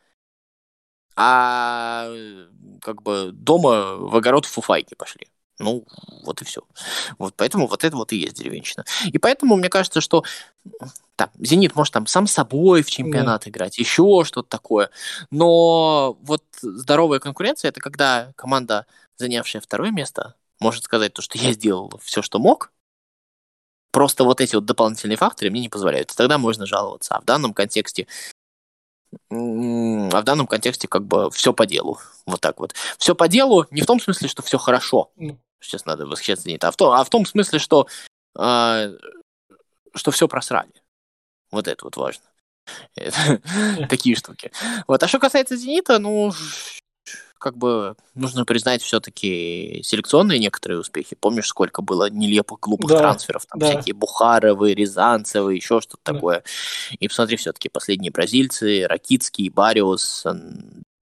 [1.16, 2.10] а
[2.80, 5.28] как бы дома в огород фуфайки пошли.
[5.60, 5.84] Ну,
[6.24, 6.62] вот и все.
[7.18, 8.84] Вот поэтому вот это вот и есть деревенщина.
[9.04, 10.24] И поэтому мне кажется, что
[11.16, 13.50] там, Зенит может там сам собой в чемпионат да.
[13.50, 14.90] играть, еще что-то такое.
[15.30, 18.86] Но вот здоровая конкуренция это когда команда,
[19.18, 22.72] занявшая второе место, может сказать то, что я сделал все, что мог.
[23.92, 26.14] Просто вот эти вот дополнительные факторы мне не позволяют.
[26.16, 27.16] Тогда можно жаловаться.
[27.16, 28.06] А в данном контексте
[29.30, 31.98] а в данном контексте как бы все по делу.
[32.26, 32.74] Вот так вот.
[32.98, 35.10] Все по делу не в том смысле, что все хорошо.
[35.60, 37.86] Сейчас надо восхищаться не а в том, а в том смысле, что,
[38.38, 38.96] э,
[39.94, 40.72] что все просрали.
[41.50, 42.24] Вот это вот важно.
[43.88, 44.52] Такие штуки.
[44.86, 45.02] Вот.
[45.02, 46.32] А что касается Зенита, ну,
[47.40, 51.16] как бы нужно признать все-таки селекционные некоторые успехи.
[51.18, 53.46] Помнишь, сколько было нелепых глупых да, трансферов?
[53.46, 53.70] Там да.
[53.70, 56.12] всякие Бухаровы, Рязанцевы, еще что-то да.
[56.12, 56.44] такое.
[56.98, 60.26] И посмотри, все-таки последние бразильцы, Ракицкий, Бариус,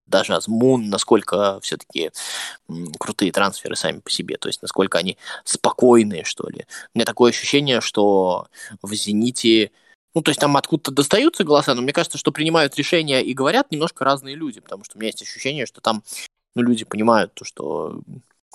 [0.09, 2.11] даже Азмун, насколько все-таки
[2.99, 6.67] крутые трансферы сами по себе, то есть насколько они спокойные, что ли.
[6.95, 8.49] У меня такое ощущение, что
[8.83, 9.71] в «Зените»
[10.15, 13.71] Ну, то есть там откуда-то достаются голоса, но мне кажется, что принимают решения и говорят
[13.71, 16.03] немножко разные люди, потому что у меня есть ощущение, что там
[16.57, 18.01] ну, люди понимают то, что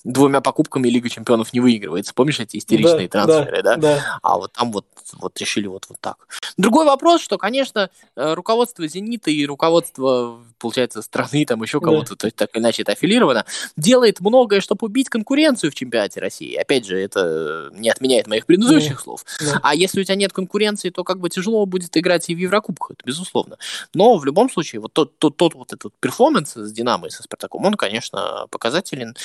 [0.04, 2.14] двумя покупками Лига Чемпионов не выигрывается.
[2.14, 3.96] Помнишь эти истеричные да, трансферы, да, да?
[3.96, 4.20] да?
[4.22, 6.28] А вот там вот, вот решили вот, вот так.
[6.58, 12.16] Другой вопрос, что, конечно, э, руководство «Зенита» и руководство, получается, страны, там еще кого-то, да.
[12.16, 13.46] то есть так или иначе это аффилировано,
[13.78, 16.56] делает многое, чтобы убить конкуренцию в чемпионате России.
[16.56, 19.02] Опять же, это не отменяет моих предыдущих да.
[19.02, 19.26] слов.
[19.40, 19.60] Да.
[19.64, 22.92] А если у тебя нет конкуренции, то как бы тяжело будет играть и в Еврокубках,
[22.92, 23.58] это безусловно.
[23.94, 27.24] Но в любом случае, вот тот, тот, тот вот этот перформанс с «Динамо» и со
[27.24, 29.16] «Спартаком», он, конечно, показателен.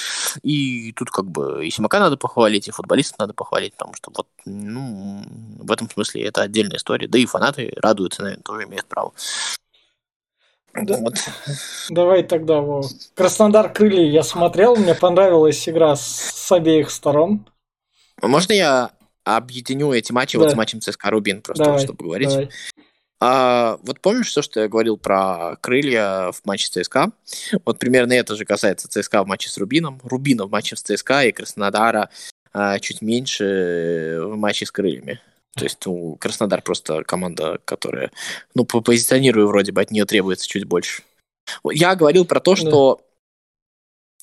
[0.43, 4.26] И тут как бы и Симака надо похвалить, и футболистов надо похвалить, потому что вот,
[4.44, 5.22] ну,
[5.59, 7.09] в этом смысле это отдельная история.
[7.09, 9.12] Да и фанаты радуются, наверное, тоже имеют право.
[10.74, 10.98] Да.
[10.98, 11.14] Вот.
[11.90, 12.62] Давай тогда.
[13.14, 17.46] Краснодар крылья я смотрел, мне понравилась игра с обеих сторон.
[18.22, 18.90] Можно я
[19.24, 20.44] объединю эти матчи да.
[20.44, 22.31] вот с матчем ЦСКА Рубин, просто давай, чтобы говорить?
[22.31, 22.50] Давай.
[23.20, 27.11] А, вот помнишь то, что я говорил про крылья в матче с ЦСКА?
[27.64, 31.24] Вот примерно это же касается ЦСКА в матче с Рубином, Рубина в матче с ЦСКА
[31.24, 32.11] и Краснодара
[32.52, 35.20] а, чуть меньше в матче с крыльями.
[35.54, 38.12] То есть ну, Краснодар просто команда, которая,
[38.54, 41.02] ну, по позиционирую вроде бы от нее требуется чуть больше.
[41.64, 43.00] Я говорил про то, что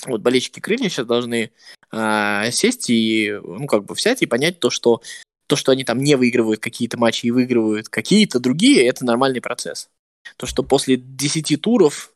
[0.05, 1.51] вот болельщики крылья сейчас должны
[1.91, 5.01] э, сесть и, ну, как бы взять и понять то, что
[5.47, 9.89] то, что они там не выигрывают какие-то матчи и выигрывают какие-то другие, это нормальный процесс.
[10.37, 12.15] То, что после 10 туров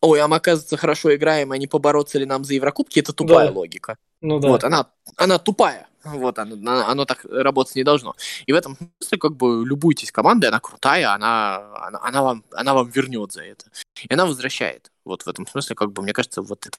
[0.00, 3.48] ой, а мы, оказывается, хорошо играем, а не побороться ли нам за Еврокубки, это тупая
[3.48, 3.52] да.
[3.52, 3.96] логика.
[4.20, 4.48] Ну да.
[4.48, 5.88] Вот, она, она тупая.
[6.04, 8.14] Вот, оно, оно так работать не должно.
[8.46, 11.56] И в этом смысле, как бы, любуйтесь командой, она крутая, она,
[11.86, 13.66] она, она, вам, она вам вернет за это.
[14.08, 14.90] И она возвращает.
[15.04, 16.78] Вот в этом смысле, как бы, мне кажется, вот это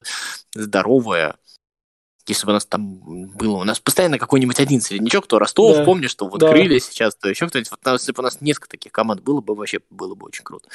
[0.55, 1.35] здоровое,
[2.27, 5.83] если бы у нас там было, у нас постоянно какой-нибудь один середнячок, то Ростов, да.
[5.83, 6.49] помнишь, что вот да.
[6.49, 9.55] крылья сейчас, то еще кто-нибудь, вот, если бы у нас несколько таких команд было бы,
[9.55, 10.69] вообще было бы очень круто.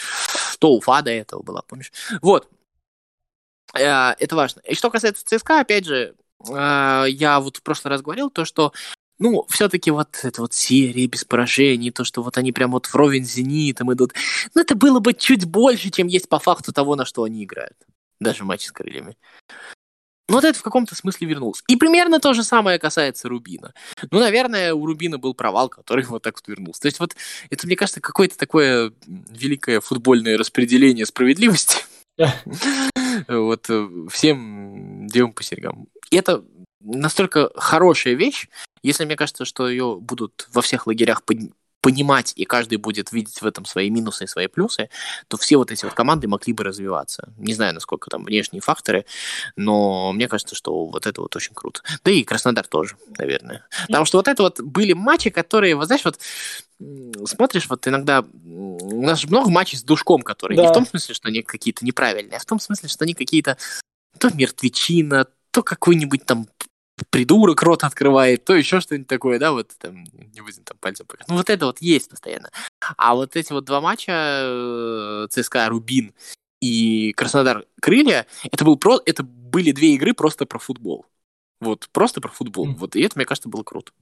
[0.58, 1.92] То Уфа до этого была, помнишь?
[2.22, 2.48] Вот.
[3.74, 4.60] Э, это важно.
[4.60, 6.14] И что касается ЦСКА, опять же,
[6.48, 8.72] э, я вот в прошлый раз говорил то, что
[9.18, 13.24] ну, все-таки вот эта вот серия без поражений, то, что вот они прям вот вровень
[13.24, 14.12] с «Зенитом» идут,
[14.54, 17.76] ну, это было бы чуть больше, чем есть по факту того, на что они играют.
[18.18, 19.16] Даже в матче с крыльями.
[20.28, 21.62] Вот это в каком-то смысле вернулся.
[21.68, 23.74] И примерно то же самое касается Рубина.
[24.10, 26.80] Ну, наверное, у Рубина был провал, который вот так вот вернулся.
[26.80, 27.14] То есть вот
[27.50, 31.78] это, мне кажется, какое-то такое великое футбольное распределение справедливости.
[33.28, 35.86] Вот э, всем девам по серьгам.
[36.10, 36.44] И это
[36.80, 38.48] настолько хорошая вещь,
[38.82, 41.22] если мне кажется, что ее будут во всех лагерях
[41.84, 44.88] понимать, и каждый будет видеть в этом свои минусы и свои плюсы,
[45.28, 47.34] то все вот эти вот команды могли бы развиваться.
[47.36, 49.04] Не знаю, насколько там внешние факторы,
[49.54, 51.82] но мне кажется, что вот это вот очень круто.
[52.02, 53.66] Да и Краснодар тоже, наверное.
[53.86, 56.18] Потому что вот это вот были матчи, которые, вот знаешь, вот
[57.26, 60.62] смотришь, вот иногда у нас же много матчей с душком, которые да.
[60.62, 63.58] не в том смысле, что они какие-то неправильные, а в том смысле, что они какие-то
[64.18, 66.48] то мертвечина, то какой-нибудь там
[67.10, 71.28] придурок рот открывает, то еще что-нибудь такое, да, вот там, не будем там пальцем показать.
[71.28, 72.50] Ну, вот это вот есть постоянно.
[72.96, 76.14] А вот эти вот два матча э, ЦСКА Рубин
[76.60, 79.00] и Краснодар Крылья, это, был про...
[79.04, 81.06] это были две игры просто про футбол.
[81.60, 82.68] Вот, просто про футбол.
[82.68, 82.74] Mm.
[82.76, 83.92] Вот, и это, мне кажется, было круто.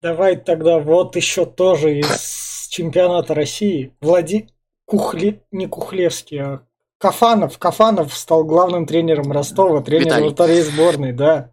[0.00, 3.94] Давай тогда вот еще тоже из чемпионата России.
[4.00, 4.48] Влади...
[4.84, 5.42] Кухли...
[5.50, 6.62] Не Кухлевский, а
[6.98, 7.58] Кафанов.
[7.58, 11.52] Кафанов стал главным тренером Ростова, тренером вратарей сборной, да.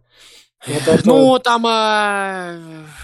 [0.66, 1.42] Вот это ну, вот.
[1.42, 1.64] там...
[1.66, 2.56] А...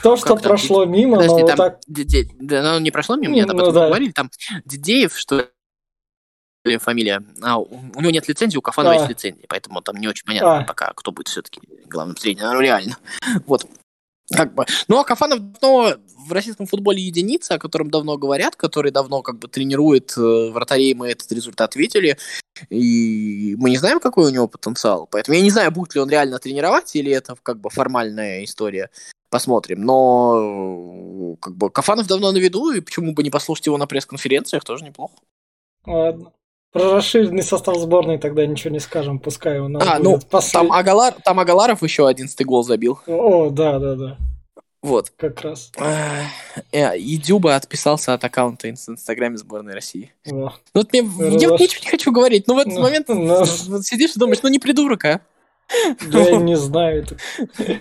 [0.02, 1.80] То, что прошло мимо, Подожди, но там, так...
[1.86, 3.86] Д- да, ну, не прошло мимо, мне об этом ну, да.
[3.88, 4.30] говорили, там
[4.64, 5.48] Дидеев, что
[6.64, 8.98] ли, фамилия, а, у, него нет лицензии, у Кафанова а.
[8.98, 10.64] есть лицензия, поэтому там не очень понятно а.
[10.64, 12.96] пока, кто будет все-таки главным тренером, ну, реально.
[13.46, 13.66] Вот.
[14.30, 14.64] Как бы.
[14.88, 19.38] Ну, а Кафанов давно в российском футболе единица, о котором давно говорят, который давно как
[19.38, 22.16] бы тренирует э, вратарей, мы этот результат видели,
[22.70, 25.08] и мы не знаем, какой у него потенциал.
[25.10, 28.90] Поэтому я не знаю, будет ли он реально тренировать, или это как бы формальная история.
[29.30, 29.82] Посмотрим.
[29.82, 34.64] Но как бы Кафанов давно на виду, и почему бы не послушать его на пресс-конференциях,
[34.64, 35.14] тоже неплохо.
[35.86, 36.32] Ладно.
[36.72, 40.52] Про расширенный состав сборной тогда ничего не скажем, пускай у нас А, ну, послед...
[40.52, 42.98] там, Агалар, там Агаларов еще одиннадцатый гол забил.
[43.06, 44.16] О, да, да, да.
[44.82, 45.12] Вот.
[45.16, 45.70] Как раз.
[46.72, 50.12] Э, и Дюба отписался от аккаунта в Инстаграме сборной России.
[50.26, 50.30] О.
[50.30, 51.02] Ну вот мне,
[51.38, 54.42] я вот ничего не хочу говорить, но в этот ну, момент ну, сидишь и думаешь,
[54.42, 55.20] ну не придурок, а?
[56.10, 57.02] Я не знаю.
[57.04, 57.16] Это.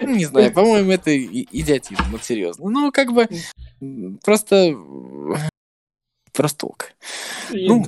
[0.00, 2.68] Не знаю, по-моему, это идиотизм, вот серьезно.
[2.68, 3.28] Ну, как бы,
[4.24, 4.74] просто...
[6.34, 6.90] Просток.
[7.50, 7.86] Ну...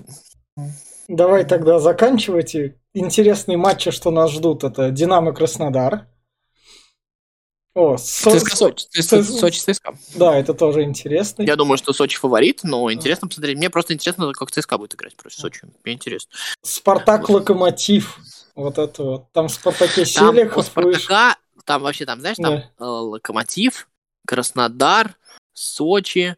[1.09, 2.81] Давай тогда заканчивайте.
[2.95, 6.09] Интересные матчи, что нас ждут, это Динамо Краснодар.
[7.75, 8.39] О, Со...
[8.39, 8.87] ЦСКА Сочи.
[8.91, 9.99] ЦСКА, Сочи ЦСКА.
[10.15, 11.43] Да, это тоже интересно.
[11.43, 13.59] Я думаю, что Сочи фаворит, но интересно посмотреть.
[13.59, 15.61] Мне просто интересно, как ЦСКА будет играть против Сочи.
[15.85, 16.33] Мне интересно.
[16.63, 18.19] Спартак Локомотив.
[18.55, 19.33] Вот это вот.
[19.33, 20.65] Там в Спартаке Селихов.
[20.65, 22.71] Спартака, там вообще, там, знаешь, там да.
[22.79, 23.89] Э, Локомотив,
[24.27, 25.15] Краснодар,
[25.53, 26.37] Сочи,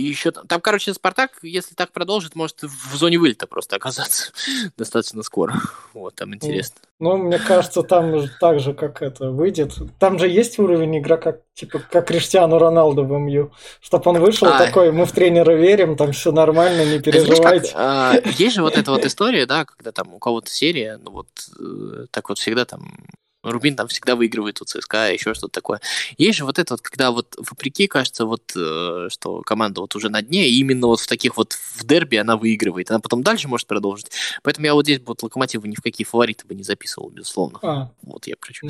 [0.00, 4.32] и еще там, там, короче, Спартак, если так продолжит, может в зоне вылета просто оказаться
[4.76, 5.54] достаточно скоро.
[5.92, 6.76] Вот, там интересно.
[6.98, 9.72] Ну, мне кажется, там так же, как это выйдет.
[9.98, 13.52] Там же есть уровень игрока, типа, как Криштиану Роналду в МЮ.
[13.80, 17.70] Чтоб он вышел а, такой, мы в тренера верим, там все нормально, не переживайте.
[17.70, 20.98] Знаешь, как, а, есть же вот эта вот история, да, когда там у кого-то серия,
[21.02, 22.92] ну вот э, так вот всегда там
[23.42, 25.80] Рубин там всегда выигрывает у ЦСКА, еще что-то такое.
[26.18, 30.10] Есть же вот это вот, когда вот вопреки кажется, вот, э, что команда вот уже
[30.10, 33.48] на дне, и именно вот в таких вот в дерби она выигрывает, она потом дальше
[33.48, 34.10] может продолжить.
[34.42, 37.58] Поэтому я вот здесь вот Локомотива ни в какие фавориты бы не записывал, безусловно.
[37.62, 37.90] А.
[38.02, 38.68] Вот я хочу.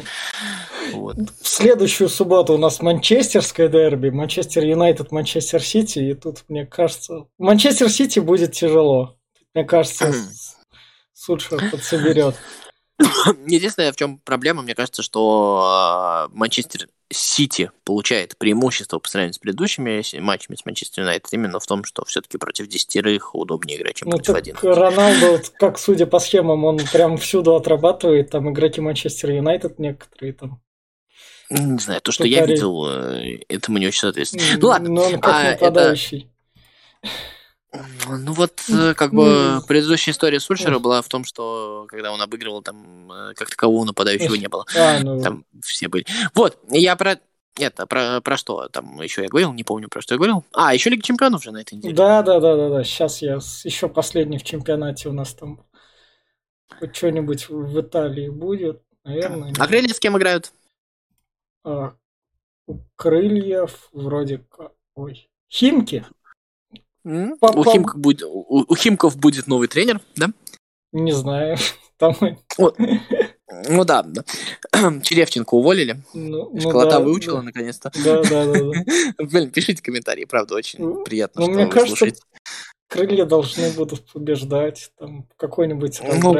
[0.92, 1.16] Вот.
[1.40, 7.26] В следующую субботу у нас манчестерское дерби, Манчестер Юнайтед, Манчестер Сити, и тут, мне кажется,
[7.38, 9.16] Манчестер Сити будет тяжело.
[9.54, 10.14] Мне кажется,
[11.12, 12.36] Сульшер подсоберет.
[13.46, 19.38] Единственное, в чем проблема, мне кажется, что э, Манчестер Сити получает преимущество по сравнению с
[19.38, 24.08] предыдущими матчами с Манчестер Юнайтед именно в том, что все-таки против десятерых удобнее играть, чем
[24.10, 24.56] Ну против один.
[24.62, 28.30] Роналдо, вот как судя по схемам, он прям всюду отрабатывает.
[28.30, 30.60] Там игроки Манчестер Юнайтед некоторые там.
[31.50, 32.54] Не знаю, то, что я Повтори.
[32.54, 34.58] видел, э, этому не очень соответствует.
[34.60, 36.30] Ну ладно, Но он как а, это- нападающий.
[37.72, 42.62] Ну вот, э, как бы, предыдущая история Сульшера была в том, что когда он обыгрывал,
[42.62, 44.64] там э, как такового нападающего не было.
[44.76, 46.04] А, ну, Там все были.
[46.34, 47.18] Вот, я про
[47.56, 50.44] это, про, про что там еще я говорил, не помню, про что я говорил.
[50.52, 51.94] А, еще Лига Чемпионов же на этой неделе.
[51.94, 52.84] да, да, да, да, да.
[52.84, 55.64] Сейчас я еще последний в чемпионате у нас там
[56.78, 59.52] хоть что-нибудь в Италии будет, наверное.
[59.58, 60.52] А крылья с кем играют?
[61.64, 61.94] А,
[62.66, 64.72] у крыльев вроде как...
[64.94, 65.28] Ой.
[65.48, 66.04] Химки?
[67.04, 67.38] М?
[67.38, 70.28] По- У, Химков будет, у, у Химков будет новый тренер, да?
[70.92, 71.56] Не знаю.
[71.98, 72.16] Там,
[73.68, 74.24] Ну да, да.
[75.02, 76.02] Черевченко уволили.
[76.14, 77.42] ну, ну Школота да, выучила да.
[77.42, 77.90] наконец-то.
[78.04, 78.64] Да, да, да, да.
[79.24, 82.22] Блин, пишите комментарии, правда, очень Ну, приятно, ну, что мне вы кажется, слушаете.
[82.88, 84.90] Крылья должны будут побеждать.
[84.98, 86.32] Там какой-нибудь Ну,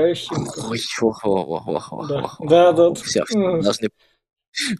[1.24, 2.94] ох, ох, Да, да, да.
[2.94, 3.90] Все, должны...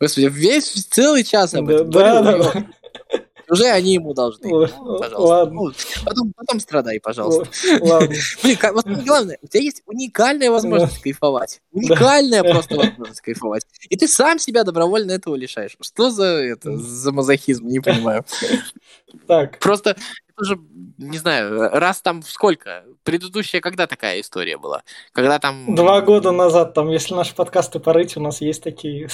[0.00, 2.66] Господи, весь целый час об этом да, да, да.
[3.50, 4.48] Уже они ему должны.
[4.48, 4.66] Ну,
[4.98, 5.18] пожалуйста.
[5.18, 5.54] ладно.
[5.54, 5.72] Ну,
[6.04, 7.48] Потом, потом страдай, пожалуйста.
[7.80, 8.14] Ладно.
[8.42, 11.60] Блин, вот главное, у тебя есть уникальная возможность кайфовать.
[11.72, 13.66] Уникальная просто возможность кайфовать.
[13.88, 15.76] И ты сам себя добровольно этого лишаешь.
[15.80, 18.24] Что за это, за мазохизм, не понимаю.
[19.26, 19.96] Так, Просто,
[20.36, 20.60] это же,
[20.98, 22.84] не знаю, раз там сколько?
[23.02, 24.82] Предыдущая когда такая история была?
[25.12, 25.74] Когда там...
[25.74, 29.08] два года назад, там, если наши подкасты порыть, у нас есть такие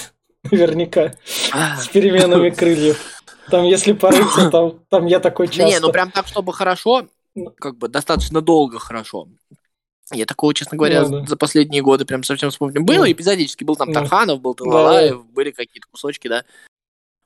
[0.51, 1.12] наверняка
[1.53, 3.16] А, с переменами крыльев.
[3.51, 5.71] Там, если порыть, то там, там я такой да часто.
[5.73, 7.07] Не, ну прям так, чтобы хорошо,
[7.59, 9.29] как бы достаточно долго хорошо.
[10.13, 11.27] Я такого, честно говоря, Ну да.
[11.27, 12.83] за последние годы прям совсем вспомню.
[12.85, 13.13] Было Ну.
[13.13, 13.95] эпизодически, был там Ну.
[13.95, 16.45] Тарханов, был Да, Талалаев, были какие-то кусочки, да.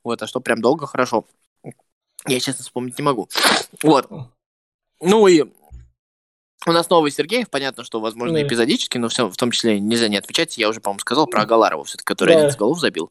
[0.03, 1.27] Вот, а что прям долго хорошо.
[2.27, 3.29] Я, честно, вспомнить не могу.
[3.83, 4.09] Вот.
[5.03, 5.45] Ну и
[6.67, 8.43] у нас новый Сергеев, понятно, что, возможно, Да.
[8.47, 10.59] эпизодически, но все, в том числе нельзя не отвечать.
[10.59, 12.41] Я уже, по-моему, сказал про Галарова, все-таки, который Да.
[12.41, 13.11] 11 голов забил.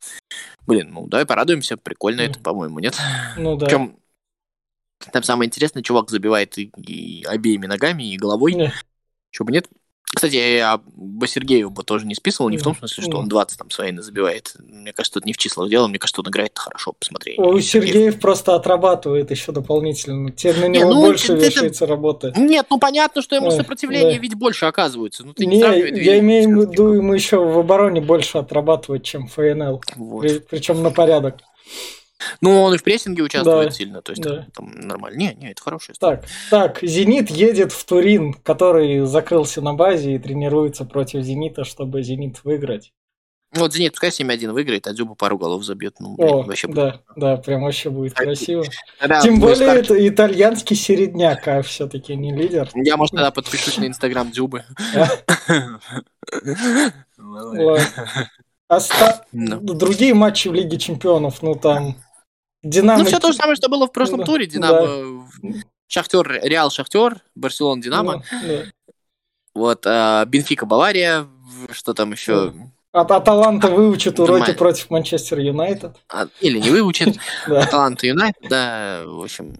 [0.67, 2.23] Блин, ну давай порадуемся, прикольно Да.
[2.25, 2.95] это, по-моему, нет?
[3.37, 3.65] Ну да.
[3.65, 3.97] Причем
[5.11, 8.53] там самое интересное, чувак забивает и, и обеими ногами, и головой.
[8.53, 8.73] Не.
[9.31, 9.67] Чего бы нет.
[10.15, 13.57] Кстати, я бы Сергею бы тоже не списывал, не в том смысле, что он 20
[13.59, 14.55] там своей забивает.
[14.59, 17.35] Мне кажется, это не в числах дело, мне кажется, он играет хорошо, посмотри.
[17.37, 20.31] У Сергеев просто отрабатывает еще дополнительно.
[20.31, 22.33] Тебе на Не, него ну, больше это- вешается работы.
[22.35, 24.21] Нет, ну понятно, что ему Ой, сопротивление да.
[24.21, 25.23] ведь больше оказывается.
[25.23, 29.27] Ну ты не, Не, я имею в виду, ему еще в обороне больше отрабатывать, чем
[29.27, 29.81] ФНЛ.
[29.95, 30.25] Вот.
[30.49, 31.35] Причем на порядок.
[32.41, 34.47] Ну, он и в прессинге участвует Да, сильно, то есть да.
[34.53, 35.17] там нормально.
[35.17, 36.17] Не, не, это хорошая история.
[36.17, 42.03] Так, так, Зенит едет в Турин, который закрылся на базе и тренируется против Зенита, чтобы
[42.03, 42.91] Зенит выиграть.
[43.55, 45.95] Ну, Вот Зенит пускай 7-1 выиграет, а Дзюба пару голов забьет.
[45.99, 46.75] Ну, блин, О, вообще будет.
[46.77, 48.63] да, да, прям вообще будет Так, красиво.
[49.03, 52.69] Да, Тем более старт- это итальянский середняк, а все-таки не лидер.
[52.75, 54.65] Я, может, тогда подпишусь на инстаграм Дзюбы.
[58.67, 59.59] Оста- Ну.
[59.61, 61.95] Другие матчи в Лиге Чемпионов, ну там
[62.63, 62.99] Динамо...
[62.99, 64.45] Ну, все то же самое, что было в прошлом Да, туре.
[64.45, 65.27] Динамо,
[65.87, 68.23] Шахтер, Реал, Шахтер, Барселона, Динамо.
[68.31, 68.63] Ну, да.
[69.53, 71.27] Вот, а, Бенфика, Бавария,
[71.71, 72.53] что там еще?
[72.91, 74.57] От Аталанта выучит уроки Нормально.
[74.57, 75.95] против Манчестер Юнайтед.
[76.09, 77.17] А, или не выучит.
[77.47, 77.65] Да.
[77.65, 79.53] Талант Юнайтед, да, в общем,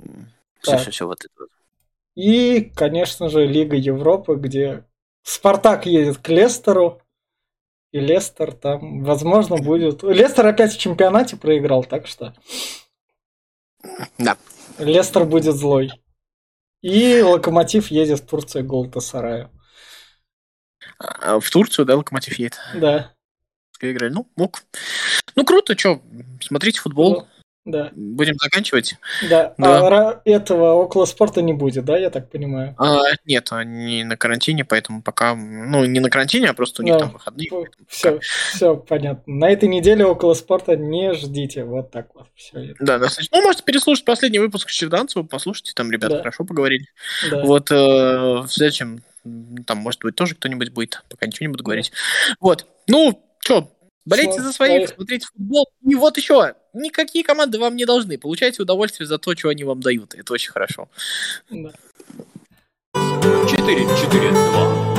[0.62, 0.82] все, Так.
[0.82, 1.34] все, все вот это.
[1.40, 1.50] вот.
[2.16, 4.84] И, конечно же, Лига Европы, где
[5.24, 7.02] Спартак едет к Лестеру.
[7.92, 10.04] И Лестер там, возможно, будет...
[10.04, 12.36] Лестер опять в чемпионате проиграл, так что
[14.18, 14.38] Да.
[14.78, 15.92] Лестер будет злой.
[16.82, 19.52] И Локомотив едет в Турцию Голтасараю.
[20.98, 22.60] А В Турцию, да, Локомотив едет.
[22.76, 23.14] Да.
[23.82, 24.12] Играли.
[24.12, 24.64] Ну, мог.
[25.36, 26.02] Ну, круто, что,
[26.42, 27.28] смотрите футбол.
[27.66, 27.92] Да.
[27.94, 28.96] Будем заканчивать.
[29.30, 29.54] Да.
[29.58, 29.88] Да.
[30.16, 32.74] А этого около спорта не будет, да, я так понимаю?
[32.78, 35.36] А, нет, они на карантине, поэтому пока...
[35.36, 37.00] Ну, не на карантине, а просто у них Да.
[37.02, 37.50] там выходные.
[37.88, 38.20] Все,
[38.54, 39.24] все понятно.
[39.34, 41.64] На этой неделе около спорта не ждите.
[41.66, 42.28] Вот так вот.
[42.36, 42.76] Все.
[42.80, 43.38] Да, достаточно.
[43.38, 46.20] Ну, можете переслушать последний выпуск Черданцева, послушайте, там ребята Да.
[46.20, 46.86] хорошо поговорили.
[47.30, 47.44] Да.
[47.44, 49.04] Вот э, в следующем,
[49.68, 51.92] там, может быть, тоже кто-нибудь будет, пока ничего не буду говорить.
[52.40, 53.70] Вот, ну, что,
[54.06, 55.70] болейте за своих, смотрите футбол.
[55.86, 58.18] И вот еще, никакие команды вам не должны.
[58.18, 60.16] Получайте удовольствие за то, что они вам дают.
[60.16, 60.90] Это очень хорошо.
[61.50, 61.72] Да.
[62.96, 64.99] 4-4-2.